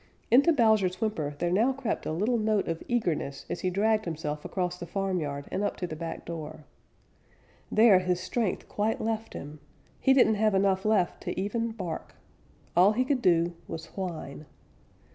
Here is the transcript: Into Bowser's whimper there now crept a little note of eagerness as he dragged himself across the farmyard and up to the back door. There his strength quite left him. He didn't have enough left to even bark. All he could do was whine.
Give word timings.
Into 0.31 0.51
Bowser's 0.51 0.99
whimper 0.99 1.35
there 1.37 1.51
now 1.51 1.73
crept 1.73 2.07
a 2.07 2.11
little 2.11 2.39
note 2.39 2.67
of 2.67 2.81
eagerness 2.87 3.45
as 3.51 3.59
he 3.59 3.69
dragged 3.69 4.05
himself 4.05 4.43
across 4.43 4.79
the 4.79 4.87
farmyard 4.87 5.45
and 5.51 5.61
up 5.63 5.75
to 5.77 5.85
the 5.85 5.95
back 5.95 6.25
door. 6.25 6.63
There 7.71 7.99
his 7.99 8.19
strength 8.19 8.67
quite 8.67 8.99
left 8.99 9.33
him. 9.35 9.59
He 9.99 10.13
didn't 10.13 10.37
have 10.41 10.55
enough 10.55 10.85
left 10.85 11.21
to 11.25 11.39
even 11.39 11.69
bark. 11.69 12.15
All 12.75 12.93
he 12.93 13.05
could 13.05 13.21
do 13.21 13.53
was 13.67 13.85
whine. 13.95 14.47